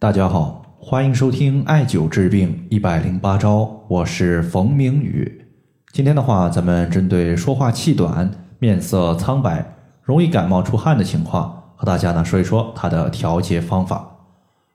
[0.00, 5.44] 大家好，欢迎收听艾灸治病一百零八招，我是冯明宇。
[5.92, 14.10] 今天的话，咱们针对说话气短、面色苍白、容易感冒出汗的情况，和大家呢说一说它的调节方法。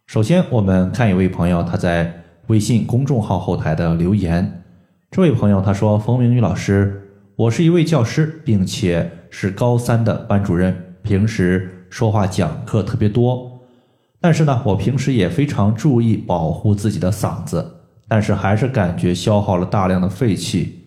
[0.06, 4.62] 首先，我们看一位朋友他在微信公众号后台的留言。
[5.10, 7.02] 这位朋友他说：“冯明宇老师，
[7.36, 13.54] 我是一位教师，并且是高三的班主任，平时说话讲课特别多。”
[14.26, 17.64] 但是呢，我平时也非常注意保护自己的嗓子，
[18.08, 20.80] 但是还是感觉消耗了大量的废气。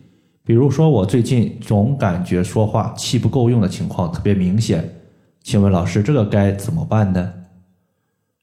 [0.44, 4.92] 比如说，我最近总感觉说话气不够用的情况特别明显。
[5.40, 7.32] 请问老师，这个该怎么办呢？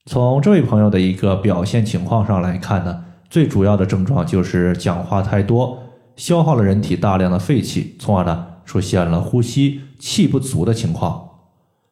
[0.05, 5.77] 从这位朋友的一个表现情况上来看呢，最主要的症状就是讲话太多，
[6.15, 11.21] 消耗了人体大量的废气，从而呢出现了呼吸气不足的情况。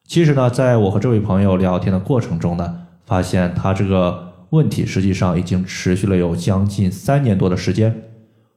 [0.08, 2.80] 其实呢，在我和这位朋友聊天的过程中呢。
[3.14, 8.10] 发现他这个问题实际上已经持续了有将近三年多的时间，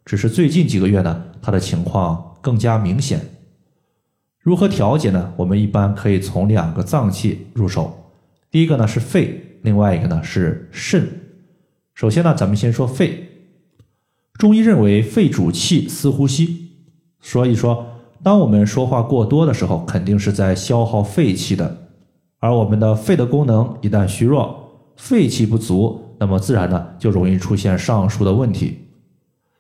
[0.03, 3.21] 只是最近几个月呢，他的情况更加明显。
[4.41, 5.35] 如何调节呢？
[5.37, 8.15] 我们一般可以从两个脏器入手，
[8.51, 11.07] 第一个呢是肺，另外一个呢是肾。
[11.93, 13.29] 首先呢，咱们先说肺。
[14.39, 16.71] 中医认为肺主气，司呼吸，
[17.21, 17.89] 所以说，
[18.23, 21.86] 当我们说话过多的时候，肯定是在消耗肺气的。
[22.47, 28.79] 而我们的肺的功能一旦虚弱，肺气不足，那么自然呢就容易出现上述的问题。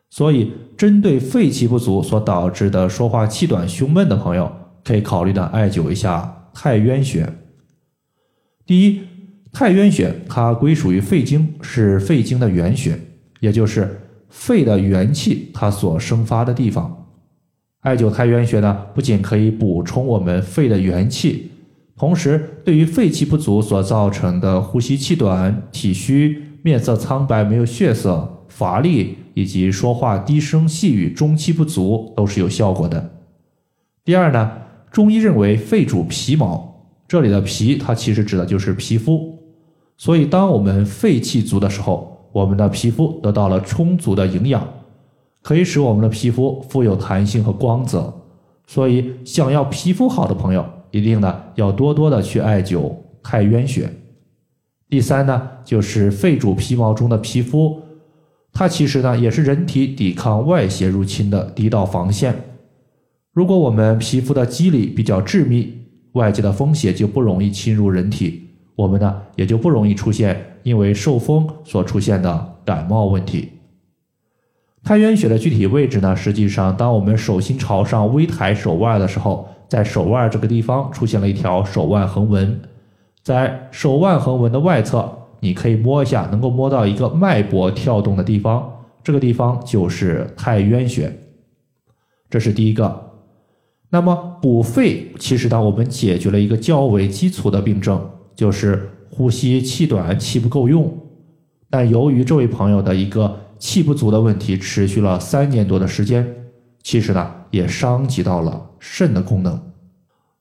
[0.08, 4.52] 所以，针对肺气不足所导致的说话气短、胸闷的朋友，
[4.84, 7.28] 可以考虑的艾灸一下太渊穴。
[8.64, 9.00] 第一，
[9.52, 12.96] 太渊穴它归属于肺经，是肺经的原穴，
[13.40, 17.08] 也就是肺的元气它所生发的地方。
[17.80, 21.50] 艾灸太渊穴呢，不仅可以补充我们肺的元气。
[21.98, 33.12] 同时，对于肺气不足所造成的呼吸气短、体虚、面色苍白、没有血色、乏力，以及说话低声细语、中气不足，都是有效果的。
[34.04, 34.52] 第二呢，
[34.90, 39.38] 中医认为肺主皮毛，这里的皮它其实指的就是皮肤，
[39.96, 44.68] 所以当我们肺气足的时候，我们的皮肤得到了充足的营养，
[45.40, 48.12] 可以使我们的皮肤富有弹性和光泽。
[48.66, 50.62] 所以，想要皮肤好的朋友。
[50.90, 52.92] 一定呢要多多的去艾灸
[53.22, 53.90] 太渊穴。
[54.88, 57.80] 第三呢，就是肺主皮毛中的皮肤，
[58.52, 62.34] 它其实呢也是人体抵抗外邪入侵的第一道防线。
[63.32, 65.74] 如果我们皮肤的肌理比较致密，
[66.12, 73.50] 外界的风邪就不容易侵入人体，我们呢也就不容易出现因为受风所出现的感冒问题。
[74.86, 79.48] 太渊穴的具体位置呢，实际上当我们手心朝上微抬手腕的时候。
[79.68, 82.60] 在手腕这个地方出现了一条手腕横纹，
[83.24, 91.12] 在手腕横纹的外侧，你可以摸一下，能够摸到一个脉搏跳动的地方，这个地方就是太渊穴。
[92.30, 93.10] 这是第一个。
[93.90, 100.96] 那么补肺，其实当，我们解决了一个较为基础的病症，就是呼吸气短、气不够用。
[101.68, 106.26] 但由于这位朋友的一个气不足的问题持续了三年多的时间，
[106.82, 108.62] 其实呢，也伤及到了。
[108.78, 109.60] 肾的功能，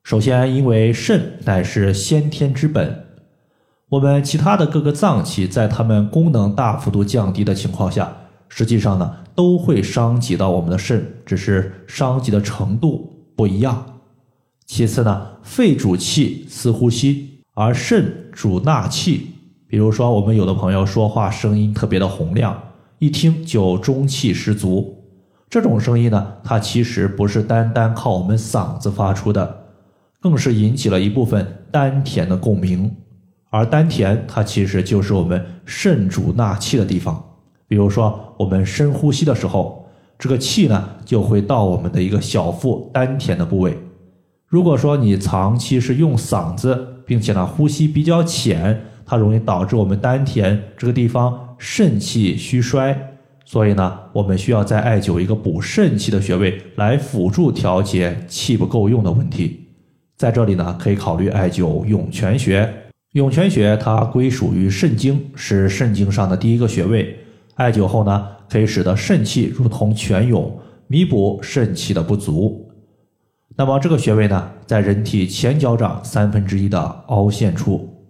[0.03, 3.05] 首先，因为肾乃是先天之本，
[3.89, 8.15] 我们其他的各个脏器在它们功能大幅度降低的情况下，
[8.47, 13.83] 实际上呢都会伤及到我们的肾，只是伤及的程度不一样。
[14.67, 19.31] 其次呢，肺主气司呼吸，而肾主纳气。
[19.67, 22.61] 比如说，我们有的朋友说话声音特别的洪亮，
[22.99, 25.03] 一听就中气十足。
[25.49, 29.65] 这种声音呢，它其实不是单单靠我们嗓子发出的，
[30.19, 32.91] 更是引起了一部分丹田的共鸣。
[33.49, 37.23] 而丹田，它其实就是我们肾主纳气的地方。
[37.67, 39.87] 比如说，我们深呼吸的时候，
[40.19, 43.77] 这个气呢就会到我们的一个小腹丹田的部位。
[44.47, 53.11] 如果说你长期是用嗓子，并且呢呼吸比较浅，它容易导致我们丹田这个地方肾气虚衰。
[53.47, 59.67] 所以呢，我们需要再艾灸一个补肾气的穴位，来辅助调节气不够用的问题。
[60.17, 62.67] 在这里呢，可以考虑艾灸涌泉穴。
[63.11, 67.15] 涌泉穴它归属于肾经，是肾经上的第一个穴位。
[67.53, 72.67] 艾灸后呢，可以使得肾气如同泉涌，弥补肾气的不足。
[73.55, 78.07] 那么这个穴位呢，在人体前脚掌三分之一的凹陷处。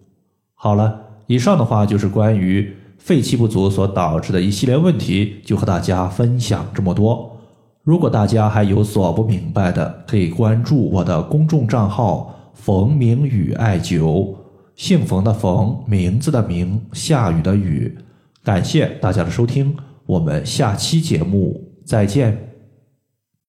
[0.53, 2.74] 好了，以上的话就是关于。
[3.05, 7.37] 肺气不足所导致的一系列问题，就和大家分享这么多。
[7.83, 14.33] 如果大家还有所不明白的，可以关注我的公众账号“冯明宇艾灸”，
[14.75, 17.95] 姓冯的冯，名字的名，下雨的雨。
[18.43, 19.75] 感谢大家的收听，
[20.07, 22.54] 我们下期节目再见。